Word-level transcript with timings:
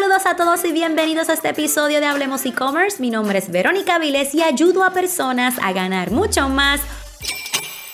Saludos 0.00 0.26
a 0.26 0.36
todos 0.36 0.64
y 0.64 0.70
bienvenidos 0.70 1.28
a 1.28 1.32
este 1.32 1.48
episodio 1.48 1.98
de 1.98 2.06
Hablemos 2.06 2.46
e-commerce. 2.46 3.00
Mi 3.00 3.10
nombre 3.10 3.40
es 3.40 3.50
Verónica 3.50 3.98
Viles 3.98 4.32
y 4.32 4.44
ayudo 4.44 4.84
a 4.84 4.92
personas 4.92 5.56
a 5.60 5.72
ganar 5.72 6.12
mucho 6.12 6.48
más, 6.48 6.80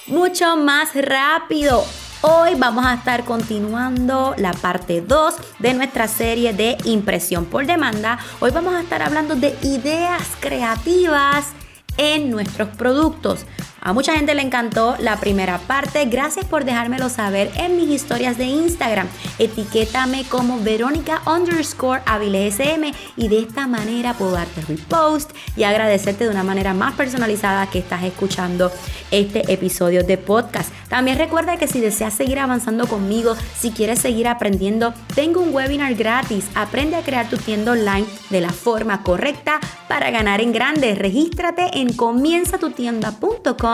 mucho 0.07 0.55
más 0.59 0.91
rápido. 0.95 1.83
Hoy 2.21 2.57
vamos 2.59 2.85
a 2.85 2.93
estar 2.93 3.25
continuando 3.25 4.35
la 4.37 4.53
parte 4.53 5.01
2 5.01 5.35
de 5.61 5.73
nuestra 5.73 6.07
serie 6.07 6.53
de 6.53 6.77
impresión 6.85 7.47
por 7.47 7.65
demanda. 7.65 8.19
Hoy 8.41 8.51
vamos 8.51 8.75
a 8.75 8.83
estar 8.83 9.01
hablando 9.01 9.35
de 9.35 9.57
ideas 9.63 10.29
creativas 10.41 11.53
en 11.97 12.31
nuestros 12.31 12.69
productos. 12.77 13.47
A 13.85 13.93
mucha 13.93 14.15
gente 14.15 14.35
le 14.35 14.41
encantó 14.41 14.97
la 14.99 15.21
primera 15.21 15.59
parte. 15.59 16.07
Gracias 16.07 16.47
por 16.47 16.65
dejármelo 16.65 17.11
saber 17.11 17.51
en 17.57 17.77
mis 17.77 17.91
historias 17.91 18.39
de 18.39 18.45
Instagram. 18.47 19.07
Etiquétame 19.39 20.25
como 20.25 20.59
Verónica 20.59 21.21
underscore 21.27 22.01
SM 22.07 22.95
y 23.19 23.29
de 23.29 23.41
esta 23.41 23.67
manera 23.67 24.15
puedo 24.15 24.33
darte 24.33 24.63
repost 24.63 25.33
y 25.55 25.65
agradecerte 25.65 26.25
de 26.25 26.31
una 26.31 26.43
manera 26.43 26.73
más 26.73 26.95
personalizada 26.95 27.67
que 27.69 27.81
estás 27.81 28.05
escuchando 28.05 28.73
este 29.11 29.53
episodio 29.53 30.03
de 30.03 30.17
podcast. 30.17 30.73
También 30.89 31.19
recuerda 31.19 31.59
que 31.59 31.69
si 31.69 31.81
deseas 31.81 32.15
seguir 32.15 32.39
avanzando 32.39 32.87
conmigo, 32.87 33.37
si 33.59 33.71
quieres 33.71 33.99
seguir 33.99 34.29
aprendiendo, 34.29 34.95
tengo 35.15 35.43
un 35.43 35.55
webinar 35.55 35.95
gratis. 35.95 36.47
Aprende 36.55 36.97
a 36.97 37.03
crear 37.03 37.29
tu 37.29 37.37
tienda 37.37 37.73
online 37.73 38.07
de 38.31 38.41
la 38.41 38.51
forma 38.51 39.03
correcta 39.03 39.61
para 39.89 40.11
ganar 40.11 40.41
en 40.41 40.53
grande. 40.53 40.95
Regístrate 40.95 41.69
en 41.79 41.93
comienzatutienda.com 41.93 43.74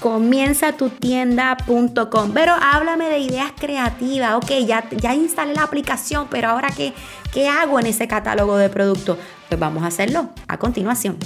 comienza 0.00 0.72
tu 0.72 0.90
tienda.com. 0.90 2.32
Pero 2.32 2.54
háblame 2.60 3.08
de 3.08 3.18
ideas 3.18 3.52
creativas. 3.58 4.34
Ok, 4.36 4.50
ya, 4.66 4.88
ya 4.90 5.14
instalé 5.14 5.54
la 5.54 5.62
aplicación, 5.62 6.28
pero 6.30 6.48
ahora 6.48 6.68
qué, 6.76 6.92
qué 7.32 7.48
hago 7.48 7.78
en 7.80 7.86
ese 7.86 8.08
catálogo 8.08 8.56
de 8.56 8.68
productos? 8.68 9.18
Pues 9.48 9.60
vamos 9.60 9.82
a 9.82 9.86
hacerlo 9.86 10.30
a 10.46 10.58
continuación. 10.58 11.16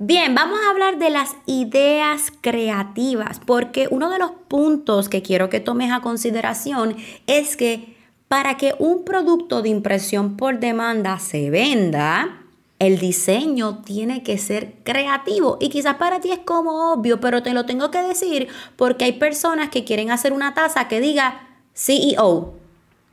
Bien, 0.00 0.32
vamos 0.32 0.60
a 0.64 0.70
hablar 0.70 0.98
de 0.98 1.10
las 1.10 1.34
ideas 1.46 2.32
creativas, 2.40 3.40
porque 3.44 3.88
uno 3.90 4.10
de 4.10 4.20
los 4.20 4.30
puntos 4.30 5.08
que 5.08 5.22
quiero 5.22 5.48
que 5.48 5.58
tomes 5.58 5.90
a 5.90 6.00
consideración 6.00 6.96
es 7.26 7.56
que 7.56 7.96
para 8.28 8.56
que 8.56 8.74
un 8.78 9.04
producto 9.04 9.60
de 9.60 9.70
impresión 9.70 10.36
por 10.36 10.60
demanda 10.60 11.18
se 11.18 11.50
venda, 11.50 12.42
el 12.78 12.98
diseño 12.98 13.82
tiene 13.84 14.22
que 14.22 14.38
ser 14.38 14.74
creativo 14.84 15.58
y 15.60 15.68
quizás 15.68 15.96
para 15.96 16.20
ti 16.20 16.30
es 16.30 16.38
como 16.38 16.92
obvio, 16.92 17.20
pero 17.20 17.42
te 17.42 17.52
lo 17.52 17.66
tengo 17.66 17.90
que 17.90 18.02
decir 18.02 18.48
porque 18.76 19.04
hay 19.04 19.12
personas 19.12 19.68
que 19.68 19.84
quieren 19.84 20.10
hacer 20.10 20.32
una 20.32 20.54
taza 20.54 20.88
que 20.88 21.00
diga 21.00 21.48
CEO. 21.74 22.54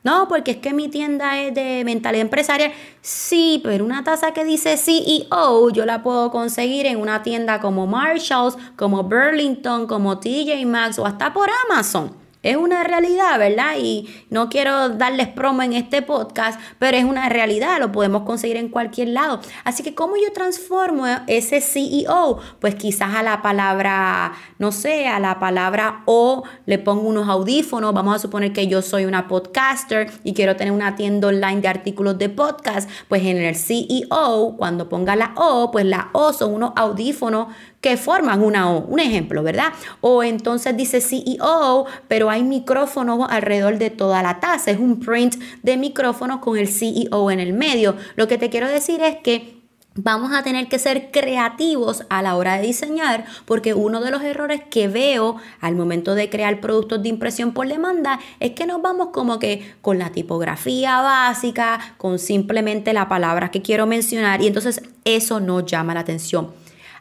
No, 0.04 0.28
porque 0.28 0.52
es 0.52 0.56
que 0.58 0.72
mi 0.72 0.86
tienda 0.86 1.40
es 1.40 1.52
de 1.52 1.82
mentalidad 1.84 2.22
empresarial. 2.22 2.70
Sí, 3.00 3.60
pero 3.64 3.84
una 3.84 4.04
taza 4.04 4.32
que 4.32 4.44
dice 4.44 4.76
CEO 4.76 5.70
yo 5.70 5.84
la 5.84 6.04
puedo 6.04 6.30
conseguir 6.30 6.86
en 6.86 7.00
una 7.00 7.24
tienda 7.24 7.60
como 7.60 7.88
Marshalls, 7.88 8.56
como 8.76 9.02
Burlington, 9.02 9.88
como 9.88 10.20
TJ 10.20 10.64
Maxx 10.64 11.00
o 11.00 11.06
hasta 11.06 11.32
por 11.32 11.48
Amazon. 11.68 12.25
Es 12.46 12.56
una 12.56 12.84
realidad, 12.84 13.40
¿verdad? 13.40 13.74
Y 13.76 14.08
no 14.30 14.48
quiero 14.48 14.90
darles 14.90 15.26
promo 15.26 15.62
en 15.62 15.72
este 15.72 16.00
podcast, 16.00 16.60
pero 16.78 16.96
es 16.96 17.02
una 17.02 17.28
realidad, 17.28 17.80
lo 17.80 17.90
podemos 17.90 18.22
conseguir 18.22 18.56
en 18.56 18.68
cualquier 18.68 19.08
lado. 19.08 19.40
Así 19.64 19.82
que, 19.82 19.96
¿cómo 19.96 20.14
yo 20.14 20.32
transformo 20.32 21.06
ese 21.26 21.60
CEO? 21.60 22.38
Pues 22.60 22.76
quizás 22.76 23.16
a 23.16 23.24
la 23.24 23.42
palabra, 23.42 24.32
no 24.60 24.70
sé, 24.70 25.08
a 25.08 25.18
la 25.18 25.40
palabra 25.40 26.04
O 26.06 26.44
le 26.66 26.78
pongo 26.78 27.08
unos 27.08 27.28
audífonos. 27.28 27.92
Vamos 27.92 28.14
a 28.14 28.20
suponer 28.20 28.52
que 28.52 28.68
yo 28.68 28.80
soy 28.80 29.06
una 29.06 29.26
podcaster 29.26 30.08
y 30.22 30.32
quiero 30.32 30.54
tener 30.54 30.72
una 30.72 30.94
tienda 30.94 31.26
online 31.26 31.60
de 31.62 31.66
artículos 31.66 32.16
de 32.16 32.28
podcast. 32.28 32.88
Pues 33.08 33.24
en 33.24 33.38
el 33.38 33.56
CEO, 33.56 34.54
cuando 34.56 34.88
ponga 34.88 35.16
la 35.16 35.32
O, 35.34 35.72
pues 35.72 35.84
la 35.84 36.10
O 36.12 36.32
son 36.32 36.54
unos 36.54 36.74
audífonos 36.76 37.48
que 37.80 37.96
forman 37.96 38.42
una 38.42 38.70
O, 38.70 38.80
un 38.86 39.00
ejemplo, 39.00 39.42
¿verdad? 39.42 39.72
O 40.00 40.22
entonces 40.22 40.76
dice 40.76 41.00
CEO, 41.00 41.86
pero 42.08 42.30
hay 42.30 42.35
micrófonos 42.44 43.26
alrededor 43.28 43.78
de 43.78 43.90
toda 43.90 44.22
la 44.22 44.40
taza, 44.40 44.70
es 44.70 44.78
un 44.78 45.00
print 45.00 45.36
de 45.62 45.76
micrófonos 45.76 46.40
con 46.40 46.56
el 46.56 46.68
CEO 46.68 47.30
en 47.30 47.40
el 47.40 47.52
medio. 47.52 47.96
Lo 48.16 48.28
que 48.28 48.38
te 48.38 48.50
quiero 48.50 48.68
decir 48.68 49.00
es 49.02 49.16
que 49.16 49.56
Vamos 49.98 50.34
a 50.34 50.42
tener 50.42 50.68
que 50.68 50.78
ser 50.78 51.10
creativos 51.10 52.04
a 52.10 52.20
la 52.20 52.36
hora 52.36 52.58
de 52.58 52.66
diseñar 52.66 53.24
porque 53.46 53.72
uno 53.72 54.02
de 54.02 54.10
los 54.10 54.22
errores 54.22 54.60
que 54.68 54.88
veo 54.88 55.36
al 55.58 55.74
momento 55.74 56.14
de 56.14 56.28
crear 56.28 56.60
productos 56.60 57.02
de 57.02 57.08
impresión 57.08 57.52
por 57.52 57.66
demanda 57.66 58.20
es 58.38 58.50
que 58.50 58.66
nos 58.66 58.82
vamos 58.82 59.08
como 59.14 59.38
que 59.38 59.74
con 59.80 59.98
la 59.98 60.10
tipografía 60.12 61.00
básica, 61.00 61.94
con 61.96 62.18
simplemente 62.18 62.92
la 62.92 63.08
palabra 63.08 63.50
que 63.50 63.62
quiero 63.62 63.86
mencionar 63.86 64.42
y 64.42 64.48
entonces 64.48 64.82
eso 65.06 65.40
no 65.40 65.60
llama 65.60 65.94
la 65.94 66.00
atención. 66.00 66.52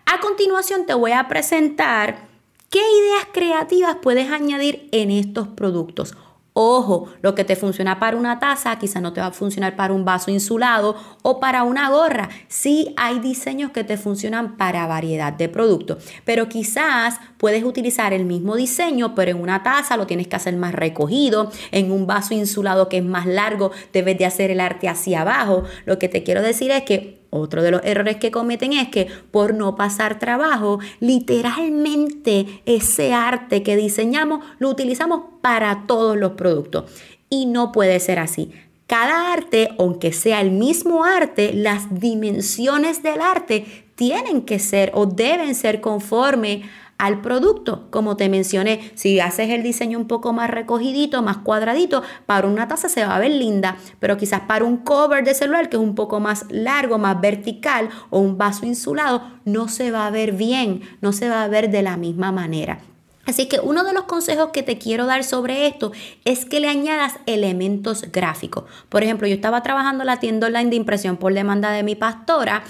A 0.05 0.21
continuación 0.21 0.85
te 0.85 0.93
voy 0.93 1.11
a 1.11 1.27
presentar 1.27 2.34
qué 2.69 2.79
ideas 2.79 3.27
creativas 3.33 3.97
puedes 4.01 4.29
añadir 4.31 4.89
en 4.91 5.11
estos 5.11 5.47
productos. 5.47 6.15
Ojo, 6.57 7.09
lo 7.21 7.35
que 7.35 7.43
te 7.43 7.57
funciona 7.57 7.99
para 7.99 8.15
una 8.15 8.39
taza 8.39 8.79
quizás 8.79 9.01
no 9.01 9.11
te 9.11 9.19
va 9.19 9.27
a 9.27 9.31
funcionar 9.31 9.75
para 9.75 9.93
un 9.93 10.05
vaso 10.05 10.31
insulado 10.31 10.95
o 11.21 11.41
para 11.41 11.63
una 11.63 11.89
gorra. 11.89 12.29
Sí 12.47 12.93
hay 12.95 13.19
diseños 13.19 13.71
que 13.71 13.83
te 13.83 13.97
funcionan 13.97 14.55
para 14.55 14.87
variedad 14.87 15.33
de 15.33 15.49
productos, 15.49 16.01
pero 16.23 16.47
quizás 16.47 17.19
puedes 17.37 17.65
utilizar 17.65 18.13
el 18.13 18.23
mismo 18.23 18.55
diseño, 18.55 19.15
pero 19.15 19.31
en 19.31 19.41
una 19.41 19.63
taza 19.63 19.97
lo 19.97 20.07
tienes 20.07 20.29
que 20.29 20.37
hacer 20.37 20.55
más 20.55 20.73
recogido, 20.73 21.51
en 21.71 21.91
un 21.91 22.07
vaso 22.07 22.33
insulado 22.33 22.87
que 22.87 22.99
es 22.99 23.03
más 23.03 23.25
largo 23.25 23.71
debes 23.91 24.17
de 24.17 24.25
hacer 24.25 24.49
el 24.49 24.61
arte 24.61 24.87
hacia 24.87 25.23
abajo. 25.23 25.65
Lo 25.85 25.99
que 25.99 26.07
te 26.07 26.23
quiero 26.23 26.41
decir 26.41 26.71
es 26.71 26.83
que 26.83 27.24
otro 27.29 27.61
de 27.61 27.71
los 27.71 27.81
errores 27.83 28.17
que 28.17 28.31
cometen 28.31 28.73
es 28.73 28.89
que 28.89 29.07
por 29.31 29.53
no 29.53 29.75
pasar 29.75 30.19
trabajo, 30.19 30.79
literalmente 30.99 32.61
ese 32.65 33.13
arte 33.13 33.63
que 33.63 33.75
diseñamos 33.75 34.43
lo 34.59 34.69
utilizamos 34.69 35.21
para 35.41 35.85
todos 35.87 36.17
los 36.17 36.33
productos. 36.33 36.91
Y 37.29 37.45
no 37.45 37.71
puede 37.71 37.99
ser 37.99 38.19
así. 38.19 38.51
Cada 38.87 39.33
arte, 39.33 39.69
aunque 39.79 40.13
sea 40.13 40.41
el 40.41 40.51
mismo 40.51 41.03
arte, 41.03 41.53
las 41.53 41.99
dimensiones 41.99 43.01
del 43.01 43.19
arte 43.19 43.85
tienen 43.95 44.43
que 44.43 44.59
ser 44.59 44.91
o 44.93 45.07
deben 45.07 45.55
ser 45.55 45.81
conforme 45.81 46.63
al 46.97 47.21
producto. 47.21 47.87
Como 47.89 48.17
te 48.17 48.29
mencioné, 48.29 48.91
si 48.95 49.19
haces 49.19 49.49
el 49.49 49.63
diseño 49.63 49.97
un 49.97 50.07
poco 50.07 50.33
más 50.33 50.49
recogidito, 50.49 51.21
más 51.21 51.37
cuadradito, 51.37 52.03
para 52.25 52.47
una 52.47 52.67
taza 52.67 52.89
se 52.89 53.05
va 53.05 53.15
a 53.15 53.19
ver 53.19 53.31
linda, 53.31 53.77
pero 53.99 54.17
quizás 54.17 54.41
para 54.41 54.65
un 54.65 54.77
cover 54.77 55.23
de 55.23 55.33
celular 55.33 55.69
que 55.69 55.77
es 55.77 55.83
un 55.83 55.95
poco 55.95 56.19
más 56.19 56.45
largo, 56.49 56.97
más 56.97 57.19
vertical 57.19 57.89
o 58.09 58.19
un 58.19 58.37
vaso 58.37 58.65
insulado, 58.65 59.21
no 59.45 59.67
se 59.67 59.91
va 59.91 60.07
a 60.07 60.11
ver 60.11 60.33
bien, 60.33 60.81
no 61.01 61.11
se 61.11 61.29
va 61.29 61.43
a 61.43 61.47
ver 61.47 61.69
de 61.69 61.81
la 61.81 61.97
misma 61.97 62.31
manera. 62.31 62.79
Así 63.25 63.47
que 63.47 63.59
uno 63.59 63.83
de 63.83 63.93
los 63.93 64.03
consejos 64.03 64.51
que 64.53 64.63
te 64.63 64.77
quiero 64.77 65.07
dar 65.07 65.23
sobre 65.23 65.65
esto 65.67 65.91
es 66.25 66.45
que 66.45 66.59
le 66.59 66.67
añadas 66.67 67.15
elementos 67.25 68.11
gráficos. 68.11 68.65
Por 68.87 69.03
ejemplo, 69.03 69.27
yo 69.27 69.33
estaba 69.33 69.63
trabajando 69.63 70.03
la 70.03 70.19
tienda 70.19 70.47
online 70.47 70.69
de 70.69 70.75
impresión 70.75 71.17
por 71.17 71.33
demanda 71.33 71.71
de 71.71 71.81
mi 71.81 71.95
pastora 71.95 72.63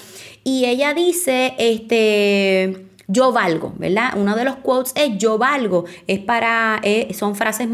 y 0.46 0.66
ella 0.66 0.94
dice, 0.94 1.56
este, 1.58 2.88
yo 3.08 3.32
valgo, 3.32 3.74
¿verdad? 3.78 4.14
Uno 4.16 4.36
de 4.36 4.44
los 4.44 4.58
quotes 4.58 4.94
es 4.96 5.18
yo 5.18 5.38
valgo, 5.38 5.86
es 6.08 6.20
para, 6.20 6.80
eh, 6.84 7.14
son 7.14 7.36
frases 7.36 7.68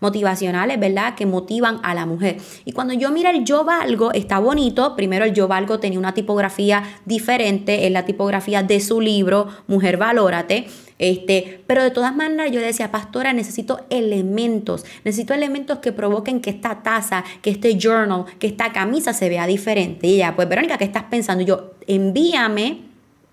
motivacionales, 0.00 0.80
¿verdad? 0.80 1.14
Que 1.14 1.26
motivan 1.26 1.80
a 1.82 1.94
la 1.94 2.06
mujer. 2.06 2.38
Y 2.64 2.72
cuando 2.72 2.94
yo 2.94 3.10
miro 3.10 3.30
el 3.30 3.44
yo 3.44 3.64
valgo, 3.64 4.12
está 4.12 4.38
bonito. 4.38 4.96
Primero 4.96 5.24
el 5.24 5.34
yo 5.34 5.48
valgo 5.48 5.80
tenía 5.80 5.98
una 5.98 6.14
tipografía 6.14 6.82
diferente, 7.04 7.86
en 7.86 7.92
la 7.92 8.04
tipografía 8.04 8.62
de 8.62 8.80
su 8.80 9.00
libro, 9.00 9.48
Mujer 9.66 9.96
Valórate. 9.96 10.66
Este, 10.98 11.62
pero 11.66 11.82
de 11.82 11.90
todas 11.90 12.14
maneras 12.14 12.52
yo 12.52 12.60
decía, 12.60 12.90
pastora, 12.90 13.32
necesito 13.32 13.80
elementos, 13.90 14.84
necesito 15.04 15.34
elementos 15.34 15.80
que 15.80 15.92
provoquen 15.92 16.40
que 16.40 16.50
esta 16.50 16.82
taza, 16.82 17.24
que 17.42 17.50
este 17.50 17.76
journal, 17.76 18.24
que 18.38 18.46
esta 18.46 18.72
camisa 18.72 19.12
se 19.12 19.28
vea 19.28 19.46
diferente. 19.46 20.06
Y 20.06 20.14
ella, 20.14 20.36
pues 20.36 20.48
Verónica, 20.48 20.78
¿qué 20.78 20.84
estás 20.84 21.04
pensando? 21.04 21.44
yo, 21.44 21.72
envíame 21.86 22.83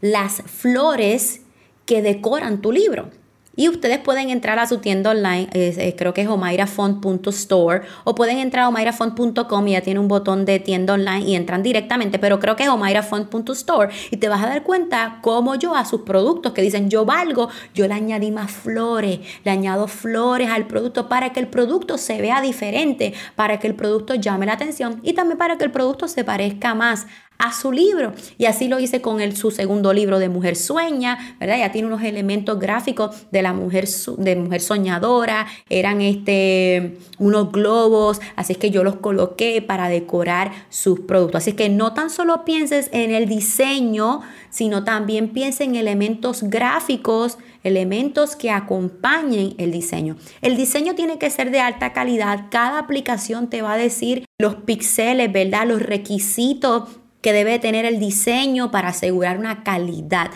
las 0.02 0.42
flores 0.46 1.42
que 1.86 2.02
decoran 2.02 2.62
tu 2.62 2.72
libro. 2.72 3.10
Y 3.54 3.68
ustedes 3.68 4.00
pueden 4.00 4.30
entrar 4.30 4.60
a 4.60 4.66
su 4.66 4.78
tienda 4.78 5.12
online, 5.12 5.50
creo 5.98 6.14
que 6.14 6.22
es 6.22 6.28
omairafont.store, 6.30 7.82
o 8.06 8.16
pueden 8.16 8.38
entrar 8.38 8.64
a 8.64 8.70
omairafont.com 8.70 9.68
y 9.68 9.72
ya 9.74 9.82
tiene 9.82 10.00
un 10.00 10.08
botón 10.08 10.46
de 10.46 10.60
tienda 10.60 10.94
online 10.94 11.26
y 11.28 11.36
entran 11.36 11.62
directamente, 11.62 12.18
pero 12.18 12.40
creo 12.40 12.56
que 12.56 12.64
es 12.64 12.70
omairafont.store 12.70 13.90
y 14.10 14.18
te 14.18 14.30
vas 14.30 14.42
a 14.42 14.48
dar 14.48 14.64
cuenta 14.64 15.20
cómo 15.22 15.56
yo 15.56 15.76
a 15.76 15.84
sus 15.84 16.02
productos 16.02 16.54
que 16.54 16.62
dicen 16.62 16.90
yo 16.90 17.04
valgo, 17.04 17.50
yo 17.74 17.90
le 17.90 17.94
añadí 17.94 18.32
más 18.32 18.52
flores, 18.52 19.20
le 19.44 19.52
añado 19.52 19.88
flores 19.88 20.50
al 20.50 20.66
producto 20.68 21.10
para 21.10 21.34
que 21.34 21.42
el 21.42 21.48
producto 21.48 21.98
se 21.98 22.22
vea 22.22 22.40
diferente, 22.40 23.14
para 23.36 23.60
que 23.60 23.68
el 23.68 23.76
producto 23.76 24.16
llame 24.16 24.46
la 24.46 24.54
atención 24.54 25.02
y 25.04 25.12
también 25.12 25.38
para 25.38 25.58
que 25.58 25.66
el 25.66 25.72
producto 25.72 26.08
se 26.08 26.24
parezca 26.24 26.74
más 26.74 27.06
a 27.42 27.52
su 27.54 27.72
libro. 27.72 28.14
Y 28.38 28.46
así 28.46 28.68
lo 28.68 28.80
hice 28.80 29.02
con 29.02 29.20
el, 29.20 29.36
su 29.36 29.52
segundo 29.52 29.94
libro 29.94 30.20
de 30.20 30.30
Mujer 30.30 30.56
Sueña, 30.56 31.36
¿verdad? 31.40 31.58
Ya 31.58 31.72
tiene 31.72 31.88
unos 31.88 32.04
elementos 32.04 32.60
gráficos 32.60 33.26
de 33.32 33.42
la 33.42 33.52
mujer, 33.52 33.88
de 34.18 34.36
mujer 34.36 34.62
soñadora, 34.62 35.48
eran 35.68 36.02
este, 36.02 37.00
unos 37.18 37.52
globos, 37.52 38.22
así 38.36 38.54
es 38.54 38.60
que 38.60 38.70
yo 38.70 38.84
los 38.84 38.98
coloqué 38.98 39.62
para 39.62 39.90
decorar 39.90 40.52
sus 40.70 41.00
productos. 41.02 41.42
Así 41.42 41.54
que 41.54 41.68
no 41.68 41.94
tan 41.94 42.12
solo 42.12 42.46
pienses 42.46 42.90
en 42.94 43.12
el 43.12 43.28
diseño, 43.28 44.22
sino 44.52 44.84
también 44.84 45.30
piensa 45.30 45.64
en 45.64 45.76
elementos 45.76 46.44
gráficos, 46.44 47.40
elementos 47.64 48.36
que 48.36 48.52
acompañen 48.52 49.56
el 49.58 49.72
diseño. 49.72 50.16
El 50.42 50.58
diseño 50.58 50.94
tiene 50.94 51.18
que 51.18 51.30
ser 51.30 51.50
de 51.50 51.60
alta 51.60 51.94
calidad. 51.94 52.48
Cada 52.52 52.80
aplicación 52.80 53.50
te 53.50 53.62
va 53.62 53.74
a 53.74 53.78
decir 53.78 54.26
los 54.40 54.56
píxeles, 54.56 55.32
¿verdad? 55.32 55.68
Los 55.68 55.82
requisitos 55.82 57.01
que 57.22 57.34
debe 57.34 57.60
tener 57.60 57.86
el 57.86 58.00
diseño 58.00 58.72
para 58.72 58.90
asegurar 58.90 59.38
una 59.38 59.64
calidad. 59.64 60.32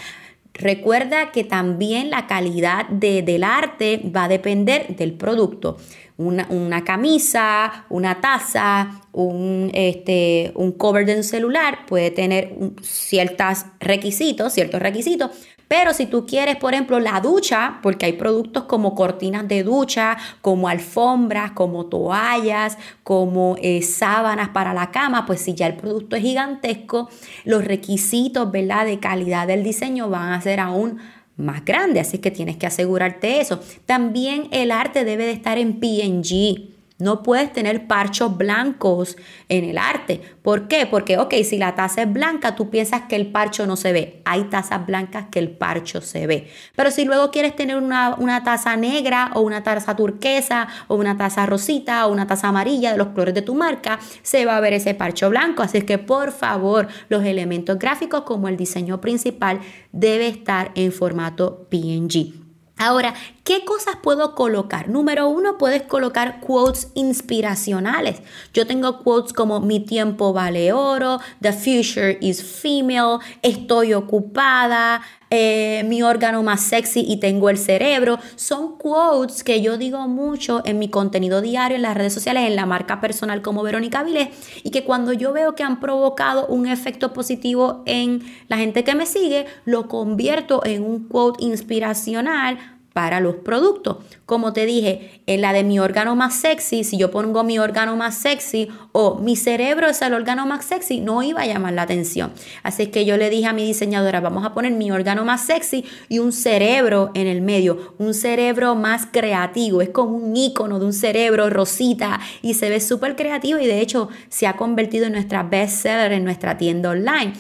Recuerda 0.54 1.32
que 1.32 1.44
también 1.44 2.10
la 2.10 2.28
calidad 2.28 2.88
del 2.88 3.44
arte 3.44 4.02
va 4.16 4.24
a 4.24 4.28
depender 4.30 4.96
del 4.96 5.14
producto. 5.14 5.78
Una, 6.18 6.84
camisa, 6.86 7.86
una 7.90 8.22
taza, 8.22 9.02
un, 9.12 9.70
este, 9.74 10.54
un 10.56 10.72
cover 10.72 11.06
de 11.06 11.18
un 11.18 11.26
celular 11.26 11.86
puede 11.86 12.10
tener 12.10 12.56
ciertos 12.82 13.66
requisitos, 13.82 14.54
ciertos 14.54 14.82
requisitos, 14.82 15.32
pero 15.68 15.94
si 15.94 16.06
tú 16.06 16.26
quieres, 16.26 16.58
por 16.58 16.74
ejemplo, 16.74 17.00
la 17.00 17.20
ducha, 17.22 17.80
porque 17.82 18.06
hay 18.06 18.14
productos 18.14 18.64
como 18.64 18.94
cortinas 18.96 19.48
de 19.48 19.64
ducha, 19.64 20.18
como 20.42 20.68
alfombras, 20.68 21.52
como 21.52 21.88
toallas, 21.88 22.78
como 23.04 23.56
eh, 23.62 23.82
sábanas 23.82 24.50
para 24.50 24.74
la 24.74 24.92
cama, 24.92 25.26
pues 25.26 25.42
si 25.42 25.54
ya 25.54 25.68
el 25.68 25.76
producto 25.76 26.16
es 26.16 26.22
gigantesco, 26.22 27.10
los 27.44 27.66
requisitos, 27.66 28.52
¿verdad? 28.52 28.86
De 28.86 29.00
calidad 29.00 29.48
del 29.48 29.64
diseño 29.64 30.10
van 30.10 30.34
a 30.34 30.42
ser 30.42 30.60
aún 30.60 31.00
más 31.38 31.66
grandes, 31.66 32.08
así 32.08 32.20
que 32.20 32.32
tienes 32.32 32.58
que 32.58 32.68
asegurarte 32.68 33.42
eso. 33.42 33.60
También 33.86 34.48
el 34.52 34.72
arte 34.72 35.04
debe 35.04 35.26
de 35.26 35.32
estar 35.32 35.58
en 35.58 35.80
PNG. 35.80 36.75
No 36.98 37.24
puedes 37.24 37.52
tener 37.52 37.88
parchos 37.88 38.38
blancos 38.38 39.18
en 39.50 39.66
el 39.66 39.78
arte. 39.78 40.22
¿Por 40.42 40.70
qué? 40.70 40.86
Porque, 40.86 41.18
ok, 41.18 41.34
si 41.44 41.58
la 41.58 41.76
taza 41.76 42.04
es 42.04 42.14
blanca, 42.14 42.56
tú 42.56 42.70
piensas 42.70 43.02
que 43.10 43.18
el 43.18 43.28
parcho 43.34 43.68
no 43.68 43.76
se 43.76 43.92
ve. 43.92 44.22
Hay 44.24 44.46
tazas 44.46 44.86
blancas 44.86 45.26
que 45.30 45.40
el 45.40 45.50
parcho 45.50 46.00
se 46.00 46.26
ve. 46.26 46.50
Pero 46.74 46.92
si 46.92 47.04
luego 47.04 47.32
quieres 47.32 47.54
tener 47.54 47.76
una, 47.76 48.16
una 48.16 48.46
taza 48.46 48.78
negra 48.78 49.32
o 49.34 49.42
una 49.42 49.62
taza 49.62 49.98
turquesa 49.98 50.70
o 50.88 50.96
una 50.96 51.18
taza 51.18 51.46
rosita 51.46 52.08
o 52.08 52.14
una 52.14 52.28
taza 52.28 52.48
amarilla 52.48 52.94
de 52.94 52.98
los 52.98 53.08
colores 53.08 53.34
de 53.34 53.42
tu 53.42 53.56
marca, 53.56 54.00
se 54.22 54.46
va 54.46 54.56
a 54.56 54.62
ver 54.62 54.72
ese 54.72 54.94
parcho 54.94 55.30
blanco. 55.30 55.64
Así 55.64 55.82
que, 55.82 55.98
por 55.98 56.32
favor, 56.32 56.88
los 57.10 57.26
elementos 57.26 57.78
gráficos 57.78 58.22
como 58.22 58.48
el 58.48 58.56
diseño 58.56 59.02
principal 59.02 59.60
debe 59.92 60.30
estar 60.30 60.72
en 60.76 60.94
formato 60.94 61.68
PNG. 61.70 62.46
Ahora, 62.78 63.14
¿qué 63.46 63.64
cosas 63.64 63.96
puedo 64.02 64.34
colocar? 64.34 64.90
Número 64.90 65.30
uno, 65.30 65.58
puedes 65.58 65.84
colocar 65.84 66.42
quotes 66.42 66.92
inspiracionales. 66.96 68.22
Yo 68.54 68.66
tengo 68.68 69.04
quotes 69.04 69.34
como 69.34 69.62
mi 69.62 69.80
tiempo 69.80 70.34
vale 70.34 70.74
oro, 70.74 71.20
the 71.42 71.54
future 71.54 72.18
is 72.22 72.44
female, 72.44 73.20
estoy 73.44 73.94
ocupada, 73.94 75.02
eh, 75.30 75.84
mi 75.86 76.02
órgano 76.02 76.42
más 76.44 76.62
sexy 76.62 77.06
y 77.08 77.20
tengo 77.20 77.50
el 77.50 77.60
cerebro. 77.60 78.18
Son 78.36 78.78
quotes 78.78 79.44
que 79.44 79.62
yo 79.62 79.78
digo 79.78 80.08
mucho 80.08 80.64
en 80.66 80.80
mi 80.80 80.90
contenido 80.90 81.42
diario 81.42 81.76
en 81.76 81.84
las 81.84 81.96
redes 81.96 82.14
sociales, 82.14 82.48
en 82.48 82.56
la 82.56 82.66
marca 82.66 83.00
personal 83.00 83.44
como 83.44 83.62
Verónica 83.62 84.04
Vilés, 84.04 84.30
y 84.64 84.72
que 84.72 84.84
cuando 84.84 85.14
yo 85.14 85.34
veo 85.34 85.54
que 85.54 85.62
han 85.62 85.80
provocado 85.80 86.48
un 86.48 86.66
efecto 86.66 87.14
positivo 87.14 87.84
en 87.86 88.24
la 88.48 88.58
gente 88.58 88.84
que 88.84 88.96
me 88.96 89.06
sigue, 89.06 89.46
lo 89.66 89.88
convierto 89.88 90.66
en 90.66 90.84
un 90.84 91.08
quote 91.08 91.44
inspiracional 91.44 92.75
para 92.96 93.20
los 93.20 93.36
productos. 93.36 93.98
Como 94.26 94.54
te 94.54 94.66
dije, 94.66 95.22
en 95.28 95.42
la 95.42 95.52
de 95.52 95.66
mi 95.66 95.80
órgano 95.80 96.16
más 96.16 96.34
sexy, 96.34 96.86
si 96.86 96.98
yo 96.98 97.12
pongo 97.12 97.44
mi 97.44 97.60
órgano 97.60 97.98
más 97.98 98.16
sexy 98.16 98.70
o 98.94 99.16
mi 99.16 99.36
cerebro 99.36 99.88
es 99.88 100.02
el 100.02 100.14
órgano 100.14 100.46
más 100.46 100.64
sexy, 100.64 101.02
no 101.02 101.22
iba 101.22 101.42
a 101.42 101.46
llamar 101.46 101.74
la 101.74 101.82
atención. 101.82 102.32
Así 102.64 102.88
que 102.88 103.04
yo 103.04 103.18
le 103.18 103.30
dije 103.30 103.48
a 103.48 103.54
mi 103.54 103.66
diseñadora, 103.66 104.22
vamos 104.22 104.46
a 104.46 104.54
poner 104.54 104.72
mi 104.72 104.92
órgano 104.92 105.26
más 105.26 105.46
sexy 105.46 105.84
y 106.08 106.20
un 106.20 106.32
cerebro 106.32 107.12
en 107.16 107.28
el 107.28 107.42
medio, 107.42 107.96
un 107.98 108.14
cerebro 108.14 108.76
más 108.76 109.08
creativo. 109.12 109.82
Es 109.82 109.90
como 109.90 110.16
un 110.16 110.38
icono 110.38 110.80
de 110.80 110.86
un 110.86 110.94
cerebro 110.94 111.50
rosita 111.50 112.22
y 112.42 112.54
se 112.54 112.70
ve 112.70 112.80
súper 112.80 113.18
creativo 113.18 113.60
y 113.60 113.68
de 113.68 113.82
hecho 113.82 114.08
se 114.30 114.48
ha 114.48 114.56
convertido 114.56 115.08
en 115.08 115.12
nuestra 115.12 115.44
bestseller 115.44 116.14
en 116.14 116.24
nuestra 116.24 116.58
tienda 116.58 116.92
online. 116.92 117.34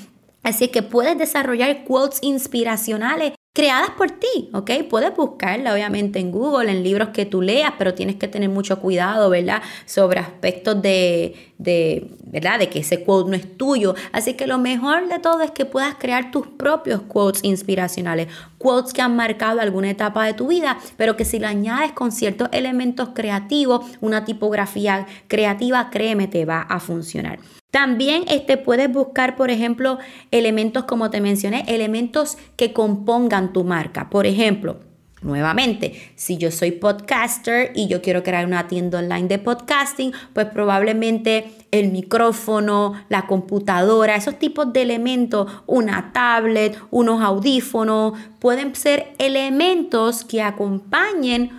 Así 0.43 0.67
que 0.67 0.83
puedes 0.83 1.17
desarrollar 1.17 1.85
quotes 1.85 2.19
inspiracionales 2.21 3.31
creadas 3.55 3.91
por 3.91 4.11
ti, 4.11 4.49
¿ok? 4.51 4.69
Puedes 4.89 5.15
buscarla 5.15 5.73
obviamente 5.73 6.19
en 6.19 6.29
Google, 6.29 6.69
en 6.69 6.83
libros 6.83 7.09
que 7.13 7.25
tú 7.25 7.41
leas, 7.41 7.71
pero 7.77 7.93
tienes 7.93 8.17
que 8.17 8.27
tener 8.27 8.49
mucho 8.49 8.81
cuidado, 8.81 9.29
¿verdad? 9.29 9.61
Sobre 9.85 10.19
aspectos 10.19 10.81
de, 10.81 11.53
de, 11.57 12.11
¿verdad? 12.25 12.59
De 12.59 12.69
que 12.69 12.79
ese 12.79 13.03
quote 13.03 13.29
no 13.29 13.35
es 13.35 13.57
tuyo. 13.57 13.95
Así 14.11 14.33
que 14.33 14.47
lo 14.47 14.57
mejor 14.57 15.07
de 15.07 15.19
todo 15.19 15.41
es 15.41 15.51
que 15.51 15.65
puedas 15.65 15.95
crear 15.95 16.31
tus 16.31 16.47
propios 16.47 17.01
quotes 17.01 17.43
inspiracionales, 17.43 18.27
quotes 18.57 18.93
que 18.93 19.01
han 19.01 19.15
marcado 19.15 19.61
alguna 19.61 19.89
etapa 19.89 20.25
de 20.25 20.33
tu 20.33 20.47
vida, 20.47 20.77
pero 20.97 21.15
que 21.15 21.25
si 21.25 21.39
lo 21.39 21.47
añades 21.47 21.91
con 21.93 22.11
ciertos 22.11 22.49
elementos 22.51 23.09
creativos, 23.13 23.85
una 24.01 24.25
tipografía 24.25 25.07
creativa, 25.27 25.89
créeme, 25.89 26.27
te 26.27 26.45
va 26.45 26.61
a 26.61 26.79
funcionar. 26.79 27.39
También 27.71 28.23
este, 28.29 28.55
puedes 28.55 28.91
buscar, 28.91 29.35
por 29.35 29.51
ejemplo, 29.51 29.99
elementos 30.31 30.85
como 30.85 31.09
te 31.09 31.19
mencioné, 31.19 31.65
elementos 31.67 32.37
que 32.55 32.71
compongan 32.71 33.51
tu 33.51 33.65
marca. 33.65 34.09
Por 34.09 34.25
ejemplo, 34.25 34.79
Nuevamente, 35.25 35.99
si 36.13 36.37
yo 36.37 36.51
soy 36.51 36.69
podcaster 36.69 37.71
y 37.73 37.87
yo 37.87 38.03
quiero 38.03 38.21
crear 38.21 38.45
una 38.45 38.67
tienda 38.67 38.99
online 38.99 39.27
de 39.27 39.39
podcasting, 39.39 40.13
pues 40.33 40.45
probablemente 40.45 41.51
el 41.71 41.91
micrófono, 41.91 42.93
la 43.09 43.25
computadora, 43.25 44.15
esos 44.15 44.37
tipos 44.37 44.71
de 44.71 44.83
elementos, 44.83 45.51
una 45.65 46.13
tablet, 46.13 46.77
unos 46.91 47.23
audífonos, 47.23 48.13
pueden 48.37 48.75
ser 48.75 49.15
elementos 49.17 50.23
que 50.23 50.43
acompañen 50.43 51.49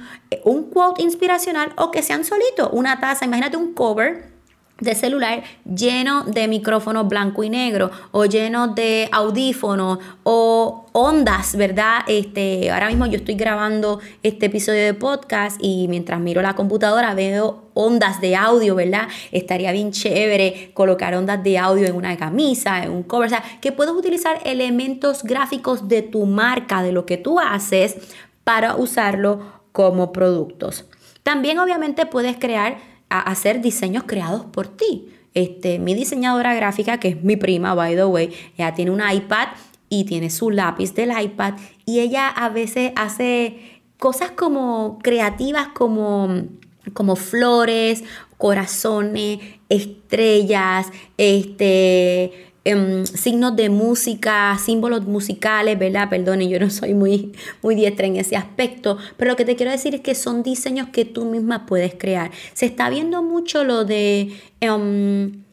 un 0.45 0.71
quote 0.71 1.03
inspiracional 1.03 1.73
o 1.77 1.91
que 1.91 2.05
sean 2.05 2.25
solitos. 2.25 2.69
Una 2.71 3.01
taza, 3.01 3.25
imagínate 3.25 3.57
un 3.57 3.75
cover 3.75 4.36
de 4.81 4.95
celular 4.95 5.43
lleno 5.65 6.25
de 6.25 6.49
micrófonos 6.49 7.09
blanco 7.09 7.43
y 7.43 7.49
negro 7.49 7.91
o 8.11 8.27
lleno 8.27 8.69
de 8.69 9.09
audífonos 9.11 9.99
o 10.23 10.87
ondas, 10.93 11.57
¿verdad? 11.57 12.01
Este, 12.07 12.71
ahora 12.71 12.89
mismo 12.89 13.07
yo 13.07 13.17
estoy 13.17 13.37
grabando 13.37 14.01
este 14.23 14.47
episodio 14.47 14.83
de 14.83 14.95
podcast 14.95 15.59
y 15.63 15.89
mientras 15.89 16.21
miro 16.21 16.43
la 16.43 16.55
computadora 16.55 17.15
veo 17.15 17.65
ondas 17.73 18.21
de 18.21 18.37
audio, 18.37 18.75
¿verdad? 18.75 19.09
Estaría 19.33 19.73
bien 19.73 19.93
chévere 19.93 20.73
colocar 20.75 21.15
ondas 21.15 21.43
de 21.43 21.59
audio 21.59 21.87
en 21.87 21.95
una 21.95 22.17
camisa, 22.17 22.85
en 22.85 22.91
un 22.91 23.03
cover, 23.03 23.27
o 23.27 23.31
sea, 23.31 23.45
que 23.61 23.73
puedes 23.73 23.95
utilizar 23.95 24.41
elementos 24.45 25.23
gráficos 25.23 25.89
de 25.89 26.03
tu 26.03 26.27
marca, 26.27 26.83
de 26.83 26.93
lo 26.93 27.07
que 27.07 27.17
tú 27.17 27.41
haces 27.41 27.97
para 28.45 28.77
usarlo 28.77 29.41
como 29.73 30.13
productos. 30.13 30.87
También 31.23 31.59
obviamente 31.59 32.07
puedes 32.07 32.37
crear 32.37 32.79
a 33.09 33.21
hacer 33.21 33.61
diseños 33.61 34.05
creados 34.05 34.45
por 34.45 34.69
ti. 34.69 35.09
Este, 35.35 35.79
mi 35.79 35.95
diseñadora 35.95 36.55
gráfica, 36.55 36.99
que 36.99 37.09
es 37.09 37.23
mi 37.23 37.37
prima, 37.37 37.75
by 37.75 37.95
the 37.95 38.07
way, 38.07 38.33
ella 38.57 38.75
tiene 38.75 38.91
un 38.91 39.01
iPad 39.01 39.49
y 39.89 40.05
tiene 40.05 40.31
su 40.31 40.51
lápiz 40.51 40.95
del 40.95 41.13
iPad 41.19 41.55
y 41.85 42.01
ella 42.01 42.29
a 42.29 42.49
veces 42.49 42.93
hace 42.97 43.83
cosas 43.99 44.31
como 44.31 44.99
creativas 45.03 45.69
como, 45.69 46.45
como 46.93 47.17
flores, 47.17 48.03
corazones, 48.39 49.39
estrellas, 49.69 50.89
este, 51.17 52.53
Em, 52.69 53.07
signos 53.07 53.55
de 53.55 53.71
música, 53.71 54.59
símbolos 54.59 55.05
musicales, 55.07 55.79
¿verdad? 55.79 56.11
Perdone, 56.11 56.49
yo 56.49 56.59
no 56.59 56.69
soy 56.69 56.95
muy, 56.95 57.31
muy 57.63 57.77
diestra 57.77 58.09
en 58.09 58.17
ese 58.17 58.35
aspecto, 58.35 58.99
pero 59.17 59.31
lo 59.31 59.37
que 59.37 59.45
te 59.45 59.55
quiero 59.55 59.71
decir 59.71 59.95
es 59.95 60.01
que 60.01 60.17
son 60.17 60.43
diseños 60.43 60.89
que 60.89 61.05
tú 61.05 61.27
misma 61.27 61.65
puedes 61.65 61.95
crear. 61.95 62.33
Se 62.55 62.67
está 62.67 62.91
viendo 62.91 63.23
mucho 63.23 63.63
lo 63.63 63.85
de... 63.85 64.33
Em, 64.61 65.46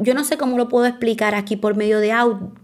yo 0.00 0.14
no 0.14 0.24
sé 0.24 0.36
cómo 0.38 0.56
lo 0.56 0.68
puedo 0.68 0.86
explicar 0.86 1.34
aquí 1.34 1.56
por 1.56 1.76
medio, 1.76 2.00
de 2.00 2.12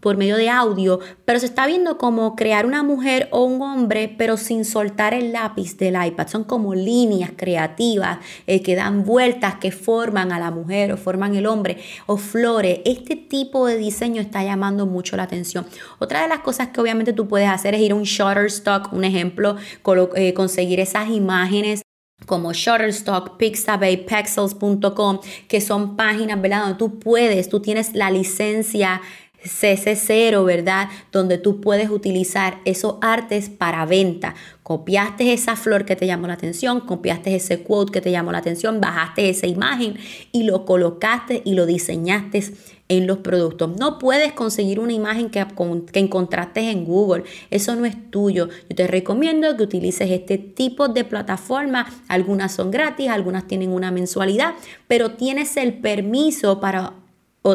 por 0.00 0.16
medio 0.16 0.36
de 0.36 0.48
audio, 0.48 1.00
pero 1.24 1.38
se 1.38 1.46
está 1.46 1.66
viendo 1.66 1.98
como 1.98 2.34
crear 2.34 2.66
una 2.66 2.82
mujer 2.82 3.28
o 3.30 3.44
un 3.44 3.60
hombre, 3.62 4.14
pero 4.16 4.36
sin 4.36 4.64
soltar 4.64 5.14
el 5.14 5.32
lápiz 5.32 5.76
del 5.76 5.96
iPad. 6.02 6.28
Son 6.28 6.44
como 6.44 6.74
líneas 6.74 7.32
creativas 7.36 8.18
eh, 8.46 8.62
que 8.62 8.74
dan 8.74 9.04
vueltas, 9.04 9.56
que 9.56 9.70
forman 9.70 10.32
a 10.32 10.38
la 10.38 10.50
mujer 10.50 10.92
o 10.92 10.96
forman 10.96 11.34
el 11.34 11.46
hombre, 11.46 11.78
o 12.06 12.16
flores. 12.16 12.80
Este 12.84 13.16
tipo 13.16 13.66
de 13.66 13.76
diseño 13.76 14.20
está 14.20 14.42
llamando 14.42 14.86
mucho 14.86 15.16
la 15.16 15.24
atención. 15.24 15.66
Otra 15.98 16.22
de 16.22 16.28
las 16.28 16.40
cosas 16.40 16.68
que 16.68 16.80
obviamente 16.80 17.12
tú 17.12 17.28
puedes 17.28 17.48
hacer 17.48 17.74
es 17.74 17.80
ir 17.80 17.92
a 17.92 17.94
un 17.94 18.04
Shutterstock, 18.04 18.92
un 18.92 19.04
ejemplo, 19.04 19.56
eh, 20.14 20.34
conseguir 20.34 20.80
esas 20.80 21.08
imágenes 21.10 21.85
como 22.24 22.52
Shutterstock, 22.52 23.36
Pixabay, 23.36 24.06
Pexels.com, 24.06 25.20
que 25.48 25.60
son 25.60 25.96
páginas, 25.96 26.40
¿verdad? 26.40 26.62
Donde 26.62 26.78
tú 26.78 26.98
puedes, 26.98 27.48
tú 27.48 27.60
tienes 27.60 27.94
la 27.94 28.10
licencia 28.10 29.02
CC0, 29.46 30.44
¿verdad? 30.44 30.88
Donde 31.12 31.38
tú 31.38 31.60
puedes 31.60 31.90
utilizar 31.90 32.58
esos 32.64 32.96
artes 33.00 33.48
para 33.48 33.86
venta. 33.86 34.34
Copiaste 34.62 35.32
esa 35.32 35.56
flor 35.56 35.84
que 35.84 35.96
te 35.96 36.06
llamó 36.06 36.26
la 36.26 36.34
atención, 36.34 36.80
copiaste 36.80 37.34
ese 37.34 37.62
quote 37.62 37.92
que 37.92 38.00
te 38.00 38.10
llamó 38.10 38.32
la 38.32 38.38
atención, 38.38 38.80
bajaste 38.80 39.28
esa 39.28 39.46
imagen 39.46 39.96
y 40.32 40.42
lo 40.42 40.64
colocaste 40.64 41.42
y 41.44 41.54
lo 41.54 41.66
diseñaste 41.66 42.42
en 42.88 43.06
los 43.06 43.18
productos. 43.18 43.76
No 43.78 43.98
puedes 43.98 44.32
conseguir 44.32 44.80
una 44.80 44.92
imagen 44.92 45.30
que, 45.30 45.44
que, 45.92 45.98
encontraste 45.98 46.70
en 46.70 46.84
Google. 46.84 47.24
Eso 47.50 47.74
no 47.76 47.84
es 47.84 48.10
tuyo. 48.10 48.48
Yo 48.68 48.76
te 48.76 48.86
recomiendo 48.86 49.56
que 49.56 49.62
utilices 49.62 50.10
este 50.10 50.38
tipo 50.38 50.88
de 50.88 51.04
plataforma. 51.04 51.86
Algunas 52.08 52.52
son 52.52 52.70
gratis, 52.70 53.08
algunas 53.08 53.46
tienen 53.46 53.70
una 53.70 53.90
mensualidad, 53.90 54.54
pero 54.86 55.12
tienes 55.12 55.56
el 55.56 55.74
permiso 55.74 56.60
para 56.60 56.94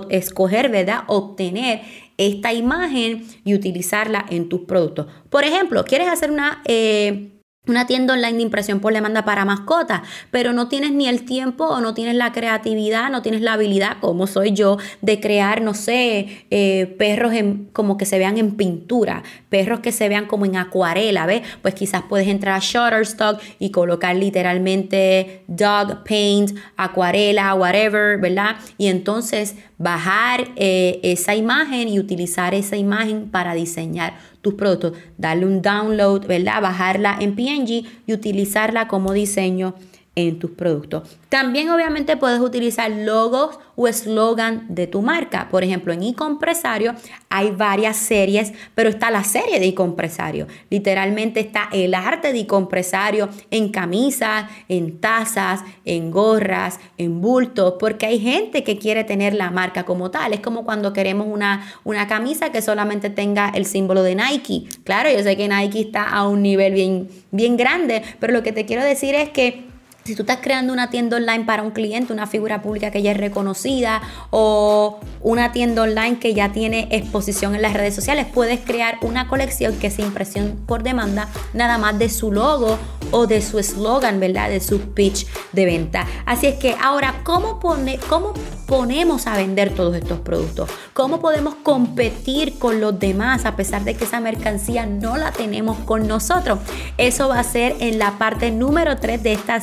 escoger, 0.09 0.69
¿verdad? 0.69 1.03
Obtener 1.07 1.81
esta 2.17 2.53
imagen 2.53 3.25
y 3.43 3.55
utilizarla 3.55 4.25
en 4.29 4.49
tus 4.49 4.61
productos. 4.61 5.07
Por 5.29 5.43
ejemplo, 5.43 5.83
quieres 5.85 6.07
hacer 6.07 6.31
una... 6.31 6.61
Eh, 6.65 7.31
una 7.67 7.85
tienda 7.85 8.15
online 8.15 8.37
de 8.37 8.41
impresión 8.41 8.79
por 8.79 8.91
demanda 8.91 9.23
para 9.23 9.45
mascotas, 9.45 10.01
pero 10.31 10.51
no 10.51 10.67
tienes 10.67 10.93
ni 10.93 11.07
el 11.07 11.25
tiempo 11.25 11.65
o 11.65 11.79
no 11.79 11.93
tienes 11.93 12.15
la 12.15 12.31
creatividad, 12.31 13.11
no 13.11 13.21
tienes 13.21 13.41
la 13.41 13.53
habilidad, 13.53 13.97
como 14.01 14.25
soy 14.25 14.53
yo, 14.53 14.77
de 15.01 15.19
crear, 15.19 15.61
no 15.61 15.75
sé, 15.75 16.45
eh, 16.49 16.87
perros 16.97 17.33
en, 17.33 17.69
como 17.71 17.97
que 17.97 18.05
se 18.07 18.17
vean 18.17 18.39
en 18.39 18.55
pintura, 18.55 19.21
perros 19.49 19.79
que 19.81 19.91
se 19.91 20.09
vean 20.09 20.25
como 20.25 20.45
en 20.45 20.55
acuarela, 20.55 21.27
¿ves? 21.27 21.43
Pues 21.61 21.75
quizás 21.75 22.01
puedes 22.09 22.27
entrar 22.27 22.55
a 22.55 22.59
Shutterstock 22.59 23.39
y 23.59 23.69
colocar 23.69 24.15
literalmente 24.15 25.43
dog 25.45 26.03
paint, 26.03 26.57
acuarela, 26.77 27.53
whatever, 27.53 28.19
¿verdad? 28.19 28.55
Y 28.79 28.87
entonces 28.87 29.55
bajar 29.81 30.51
eh, 30.57 30.99
esa 31.03 31.35
imagen 31.35 31.87
y 31.87 31.99
utilizar 31.99 32.53
esa 32.53 32.77
imagen 32.77 33.29
para 33.29 33.53
diseñar 33.55 34.13
tus 34.41 34.53
productos, 34.53 34.93
darle 35.17 35.45
un 35.45 35.61
download, 35.61 36.27
¿verdad? 36.27 36.61
Bajarla 36.61 37.17
en 37.19 37.35
PNG 37.35 37.85
y 38.05 38.13
utilizarla 38.13 38.87
como 38.87 39.13
diseño 39.13 39.73
en 40.15 40.39
tus 40.39 40.51
productos. 40.51 41.17
También 41.29 41.69
obviamente 41.69 42.17
puedes 42.17 42.41
utilizar 42.41 42.91
logos 42.91 43.57
o 43.77 43.87
eslogan 43.87 44.65
de 44.67 44.85
tu 44.85 45.01
marca. 45.01 45.47
Por 45.49 45.63
ejemplo, 45.63 45.93
en 45.93 46.03
e-compresario 46.03 46.93
hay 47.29 47.51
varias 47.51 47.95
series, 47.95 48.51
pero 48.75 48.89
está 48.89 49.09
la 49.09 49.23
serie 49.23 49.61
de 49.61 49.67
e-compresario. 49.67 50.47
Literalmente 50.69 51.39
está 51.39 51.69
el 51.71 51.93
arte 51.93 52.33
de 52.33 52.39
e-compresario 52.39 53.29
en 53.51 53.69
camisas, 53.69 54.51
en 54.67 54.99
tazas, 54.99 55.61
en 55.85 56.11
gorras, 56.11 56.81
en 56.97 57.21
bultos, 57.21 57.75
porque 57.79 58.05
hay 58.05 58.19
gente 58.19 58.65
que 58.65 58.77
quiere 58.77 59.05
tener 59.05 59.33
la 59.33 59.49
marca 59.49 59.85
como 59.85 60.11
tal. 60.11 60.33
Es 60.33 60.41
como 60.41 60.65
cuando 60.65 60.91
queremos 60.91 61.27
una, 61.27 61.65
una 61.85 62.07
camisa 62.07 62.51
que 62.51 62.61
solamente 62.61 63.09
tenga 63.09 63.49
el 63.55 63.65
símbolo 63.65 64.03
de 64.03 64.15
Nike. 64.15 64.65
Claro, 64.83 65.09
yo 65.09 65.23
sé 65.23 65.37
que 65.37 65.47
Nike 65.47 65.79
está 65.79 66.09
a 66.09 66.27
un 66.27 66.41
nivel 66.41 66.73
bien, 66.73 67.07
bien 67.31 67.55
grande, 67.55 68.01
pero 68.19 68.33
lo 68.33 68.43
que 68.43 68.51
te 68.51 68.65
quiero 68.65 68.83
decir 68.83 69.15
es 69.15 69.29
que 69.29 69.70
si 70.03 70.15
tú 70.15 70.23
estás 70.23 70.39
creando 70.41 70.73
una 70.73 70.89
tienda 70.89 71.17
online 71.17 71.45
para 71.45 71.63
un 71.63 71.71
cliente, 71.71 72.11
una 72.11 72.27
figura 72.27 72.61
pública 72.61 72.91
que 72.91 73.01
ya 73.01 73.11
es 73.11 73.17
reconocida 73.17 74.01
o 74.31 74.99
una 75.21 75.51
tienda 75.51 75.83
online 75.83 76.17
que 76.17 76.33
ya 76.33 76.51
tiene 76.51 76.87
exposición 76.91 77.53
en 77.55 77.61
las 77.61 77.73
redes 77.73 77.93
sociales, 77.93 78.25
puedes 78.33 78.59
crear 78.61 78.97
una 79.01 79.27
colección 79.27 79.77
que 79.77 79.91
sea 79.91 80.05
impresión 80.05 80.59
por 80.65 80.83
demanda 80.83 81.29
nada 81.53 81.77
más 81.77 81.99
de 81.99 82.09
su 82.09 82.31
logo 82.31 82.79
o 83.11 83.27
de 83.27 83.41
su 83.41 83.59
eslogan, 83.59 84.19
¿verdad? 84.19 84.49
De 84.49 84.59
su 84.59 84.79
pitch 84.93 85.27
de 85.51 85.65
venta. 85.65 86.07
Así 86.25 86.47
es 86.47 86.55
que 86.55 86.75
ahora, 86.81 87.21
¿cómo, 87.23 87.59
pone, 87.59 87.99
¿cómo 88.09 88.33
ponemos 88.65 89.27
a 89.27 89.35
vender 89.35 89.75
todos 89.75 89.95
estos 89.95 90.19
productos? 90.19 90.69
¿Cómo 90.93 91.19
podemos 91.19 91.55
competir 91.55 92.57
con 92.57 92.79
los 92.79 92.97
demás 92.99 93.45
a 93.45 93.55
pesar 93.55 93.83
de 93.83 93.95
que 93.95 94.05
esa 94.05 94.19
mercancía 94.19 94.85
no 94.85 95.17
la 95.17 95.31
tenemos 95.31 95.77
con 95.79 96.07
nosotros? 96.07 96.59
Eso 96.97 97.27
va 97.27 97.39
a 97.39 97.43
ser 97.43 97.75
en 97.79 97.99
la 97.99 98.17
parte 98.17 98.49
número 98.51 98.97
3 98.97 99.21
de 99.21 99.33
esta 99.33 99.59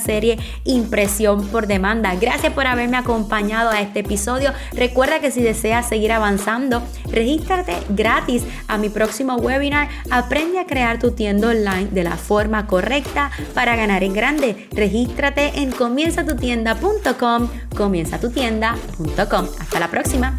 Impresión 0.65 1.47
por 1.49 1.67
Demanda. 1.67 2.15
Gracias 2.17 2.53
por 2.53 2.67
haberme 2.67 2.97
acompañado 2.97 3.71
a 3.71 3.81
este 3.81 4.01
episodio. 4.01 4.53
Recuerda 4.73 5.21
que 5.21 5.31
si 5.31 5.43
deseas 5.43 5.89
seguir 5.89 6.13
avanzando, 6.13 6.83
regístrate 7.11 7.75
gratis 7.89 8.45
a 8.67 8.79
mi 8.79 8.89
próximo 8.89 9.37
webinar. 9.37 9.89
Aprende 10.11 10.59
a 10.59 10.67
crear 10.67 10.99
tu 10.99 11.13
tienda 11.13 11.49
online 11.49 11.89
de 11.91 12.05
la 12.05 12.17
forma 12.17 12.67
correcta 12.67 13.31
para 13.55 13.77
ganar 13.77 14.03
en 14.03 14.13
grande. 14.13 14.69
Regístrate 14.73 15.61
en 15.61 15.71
comienzatutienda.com, 15.71 17.49
comienzatutienda.com. 17.75 19.47
Hasta 19.61 19.81
la 19.81 19.89
próxima. 19.89 20.35